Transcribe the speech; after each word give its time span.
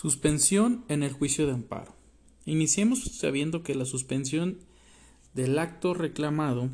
Suspensión 0.00 0.82
en 0.88 1.02
el 1.02 1.12
juicio 1.12 1.44
de 1.44 1.52
amparo. 1.52 1.94
Iniciemos 2.46 3.04
sabiendo 3.04 3.62
que 3.62 3.74
la 3.74 3.84
suspensión 3.84 4.56
del 5.34 5.58
acto 5.58 5.92
reclamado 5.92 6.70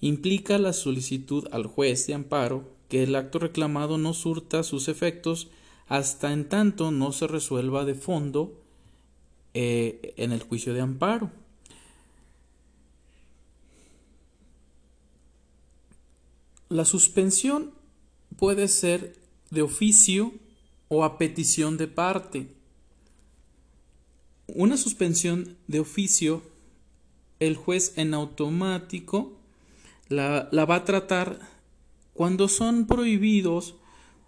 implica 0.00 0.58
la 0.58 0.72
solicitud 0.72 1.46
al 1.52 1.66
juez 1.66 2.08
de 2.08 2.14
amparo 2.14 2.68
que 2.88 3.04
el 3.04 3.14
acto 3.14 3.38
reclamado 3.38 3.96
no 3.96 4.12
surta 4.12 4.64
sus 4.64 4.88
efectos 4.88 5.50
hasta 5.86 6.32
en 6.32 6.48
tanto 6.48 6.90
no 6.90 7.12
se 7.12 7.28
resuelva 7.28 7.84
de 7.84 7.94
fondo 7.94 8.60
eh, 9.54 10.12
en 10.16 10.32
el 10.32 10.42
juicio 10.42 10.74
de 10.74 10.80
amparo. 10.80 11.30
La 16.68 16.84
suspensión 16.86 17.70
puede 18.36 18.66
ser 18.66 19.14
de 19.50 19.62
oficio 19.62 20.32
o 20.94 21.04
a 21.04 21.16
petición 21.16 21.78
de 21.78 21.88
parte. 21.88 22.48
Una 24.46 24.76
suspensión 24.76 25.56
de 25.66 25.80
oficio, 25.80 26.42
el 27.40 27.56
juez 27.56 27.94
en 27.96 28.12
automático 28.12 29.32
la, 30.10 30.50
va 30.52 30.74
a 30.74 30.84
tratar 30.84 31.38
cuando 32.12 32.46
son 32.46 32.86
prohibidos 32.86 33.74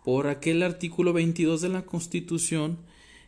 por 0.06 0.26
aquel 0.26 0.62
artículo 0.62 1.12
22 1.12 1.60
de 1.60 1.68
la 1.68 1.82
Constitución 1.82 2.78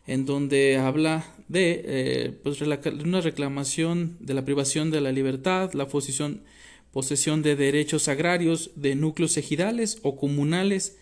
en 0.07 0.25
donde 0.25 0.77
habla 0.77 1.23
de 1.47 1.83
eh, 1.85 2.39
pues, 2.41 2.59
una 2.61 3.21
reclamación 3.21 4.17
de 4.19 4.33
la 4.33 4.45
privación 4.45 4.89
de 4.89 5.01
la 5.01 5.11
libertad, 5.11 5.73
la 5.73 5.87
posesión, 5.87 6.41
posesión 6.91 7.43
de 7.43 7.55
derechos 7.55 8.07
agrarios 8.07 8.71
de 8.75 8.95
núcleos 8.95 9.37
ejidales 9.37 9.99
o 10.01 10.17
comunales 10.17 10.97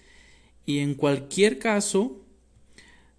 y 0.66 0.80
en 0.80 0.96
cualquier 0.96 1.60
caso 1.60 2.25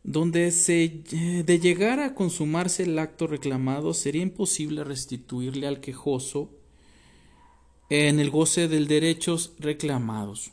donde 0.07 0.53
se, 0.53 1.03
de 1.45 1.59
llegar 1.59 1.99
a 1.99 2.15
consumarse 2.15 2.85
el 2.85 2.97
acto 2.97 3.27
reclamado 3.27 3.93
sería 3.93 4.23
imposible 4.23 4.85
restituirle 4.85 5.67
al 5.67 5.81
quejoso 5.81 6.49
en 7.91 8.21
el 8.21 8.31
goce 8.31 8.69
de 8.69 8.85
derechos 8.85 9.53
reclamados. 9.59 10.53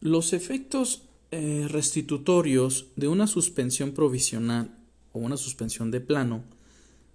Los 0.00 0.32
efectos 0.32 1.02
eh, 1.32 1.66
restitutorios 1.68 2.86
de 2.94 3.08
una 3.08 3.26
suspensión 3.26 3.90
provisional 3.90 4.78
o 5.12 5.18
una 5.18 5.36
suspensión 5.36 5.90
de 5.90 6.00
plano 6.00 6.53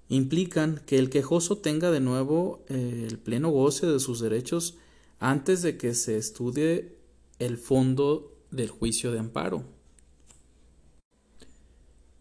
implican 0.09 0.81
que 0.85 0.97
el 0.97 1.09
quejoso 1.09 1.59
tenga 1.59 1.91
de 1.91 1.99
nuevo 1.99 2.65
eh, 2.67 3.05
el 3.07 3.19
pleno 3.19 3.49
goce 3.49 3.85
de 3.85 3.99
sus 3.99 4.19
derechos 4.19 4.77
antes 5.19 5.61
de 5.61 5.77
que 5.77 5.93
se 5.93 6.17
estudie 6.17 6.95
el 7.37 7.57
fondo 7.57 8.35
del 8.51 8.69
juicio 8.69 9.11
de 9.11 9.19
amparo. 9.19 9.63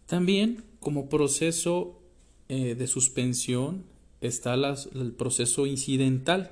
También 0.07 0.65
como 0.81 1.09
proceso 1.09 2.01
eh, 2.49 2.75
de 2.75 2.87
suspensión 2.87 3.85
está 4.21 4.55
el 4.55 5.13
proceso 5.13 5.67
incidental, 5.67 6.51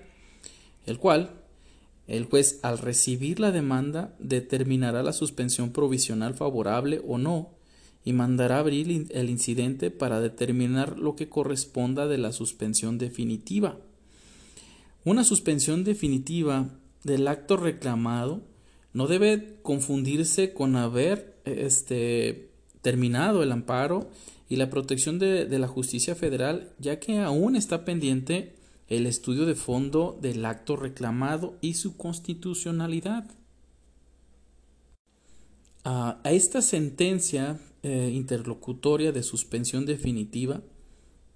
el 0.86 0.98
cual 0.98 1.42
el 2.06 2.24
juez 2.24 2.60
al 2.62 2.78
recibir 2.78 3.40
la 3.40 3.50
demanda 3.50 4.14
determinará 4.18 5.02
la 5.02 5.12
suspensión 5.12 5.72
provisional 5.72 6.34
favorable 6.34 7.02
o 7.06 7.18
no 7.18 7.55
y 8.06 8.12
mandará 8.12 8.60
abrir 8.60 9.08
el 9.10 9.28
incidente 9.28 9.90
para 9.90 10.20
determinar 10.20 10.96
lo 10.96 11.16
que 11.16 11.28
corresponda 11.28 12.06
de 12.06 12.16
la 12.16 12.30
suspensión 12.30 12.96
definitiva. 12.96 13.76
Una 15.04 15.24
suspensión 15.24 15.82
definitiva 15.84 16.70
del 17.02 17.26
acto 17.26 17.56
reclamado 17.56 18.42
no 18.92 19.08
debe 19.08 19.58
confundirse 19.60 20.54
con 20.54 20.76
haber 20.76 21.36
este, 21.44 22.48
terminado 22.80 23.42
el 23.42 23.50
amparo 23.50 24.08
y 24.48 24.56
la 24.56 24.70
protección 24.70 25.18
de, 25.18 25.44
de 25.44 25.58
la 25.58 25.66
justicia 25.66 26.14
federal, 26.14 26.70
ya 26.78 27.00
que 27.00 27.18
aún 27.18 27.56
está 27.56 27.84
pendiente 27.84 28.54
el 28.88 29.06
estudio 29.06 29.46
de 29.46 29.56
fondo 29.56 30.16
del 30.22 30.44
acto 30.44 30.76
reclamado 30.76 31.58
y 31.60 31.74
su 31.74 31.96
constitucionalidad. 31.96 33.24
A, 35.84 36.18
esta 36.24 36.62
sentencia 36.62 37.60
eh, 37.88 38.10
interlocutoria 38.12 39.12
de 39.12 39.22
suspensión 39.22 39.86
definitiva 39.86 40.60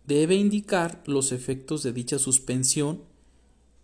debe 0.04 0.34
indicar 0.34 1.00
los 1.06 1.30
efectos 1.30 1.84
de 1.84 1.92
dicha 1.92 2.18
suspensión 2.18 3.04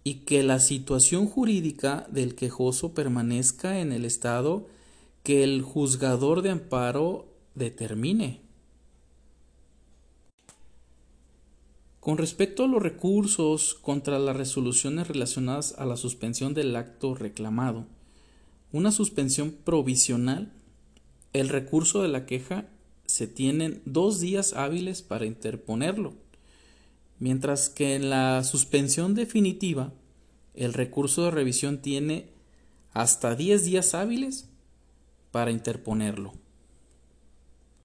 y 0.03 0.25
que 0.25 0.43
la 0.43 0.59
situación 0.59 1.29
jurídica 1.29 2.09
del 2.11 2.35
quejoso 2.35 2.93
permanezca 2.93 3.79
en 3.79 3.93
el 3.93 4.05
estado 4.05 4.67
que 5.23 5.45
el 5.45 5.63
juzgador 5.63 6.43
de 6.43 6.51
amparo 6.51 7.29
determine. 7.55 8.41
Con 12.01 12.19
respecto 12.19 12.65
a 12.65 12.67
los 12.67 12.83
recursos 12.83 13.75
contra 13.75 14.19
las 14.19 14.37
resoluciones 14.37 15.07
relacionadas 15.07 15.77
a 15.79 15.87
la 15.87 15.97
suspensión 15.97 16.53
del 16.53 16.75
acto 16.75 17.15
reclamado, 17.15 17.87
una 18.73 18.91
suspensión 18.91 19.53
provisional 19.53 20.53
el 21.41 21.49
recurso 21.49 22.03
de 22.03 22.09
la 22.09 22.27
queja 22.27 22.67
se 23.07 23.27
tienen 23.27 23.83
dos 23.85 24.21
días 24.21 24.53
hábiles 24.53 25.03
para 25.03 25.27
interponerlo, 25.27 26.15
mientras 27.19 27.69
que 27.71 27.95
en 27.95 28.11
la 28.11 28.43
suspensión 28.45 29.15
definitiva 29.15 29.93
el 30.55 30.73
recurso 30.73 31.25
de 31.25 31.31
revisión 31.31 31.79
tiene 31.79 32.29
hasta 32.93 33.35
10 33.35 33.65
días 33.65 33.95
hábiles 33.95 34.49
para 35.31 35.51
interponerlo. 35.51 36.33